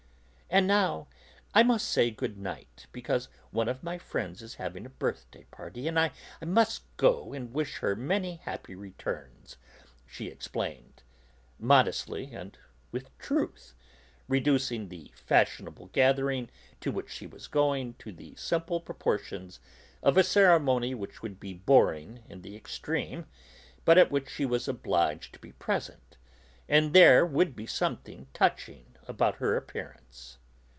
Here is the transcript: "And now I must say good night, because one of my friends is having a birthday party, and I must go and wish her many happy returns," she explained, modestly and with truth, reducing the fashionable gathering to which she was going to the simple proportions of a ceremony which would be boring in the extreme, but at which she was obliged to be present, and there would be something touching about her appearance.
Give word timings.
"And 0.53 0.67
now 0.67 1.07
I 1.53 1.63
must 1.63 1.87
say 1.87 2.11
good 2.11 2.37
night, 2.37 2.85
because 2.91 3.29
one 3.51 3.69
of 3.69 3.83
my 3.83 3.97
friends 3.97 4.41
is 4.41 4.55
having 4.55 4.85
a 4.85 4.89
birthday 4.89 5.45
party, 5.49 5.87
and 5.87 5.97
I 5.97 6.11
must 6.43 6.81
go 6.97 7.31
and 7.31 7.53
wish 7.53 7.77
her 7.77 7.95
many 7.95 8.35
happy 8.43 8.75
returns," 8.75 9.55
she 10.05 10.27
explained, 10.27 11.03
modestly 11.57 12.33
and 12.33 12.57
with 12.91 13.17
truth, 13.17 13.75
reducing 14.27 14.89
the 14.89 15.13
fashionable 15.15 15.85
gathering 15.93 16.49
to 16.81 16.91
which 16.91 17.09
she 17.09 17.27
was 17.27 17.47
going 17.47 17.93
to 17.99 18.11
the 18.11 18.35
simple 18.35 18.81
proportions 18.81 19.61
of 20.03 20.17
a 20.17 20.21
ceremony 20.23 20.93
which 20.93 21.21
would 21.21 21.39
be 21.39 21.53
boring 21.53 22.25
in 22.27 22.41
the 22.41 22.57
extreme, 22.57 23.25
but 23.85 23.97
at 23.97 24.11
which 24.11 24.29
she 24.29 24.45
was 24.45 24.67
obliged 24.67 25.31
to 25.31 25.39
be 25.39 25.53
present, 25.53 26.17
and 26.67 26.91
there 26.91 27.25
would 27.25 27.55
be 27.55 27.65
something 27.65 28.27
touching 28.33 28.97
about 29.07 29.35
her 29.35 29.55
appearance. 29.55 30.37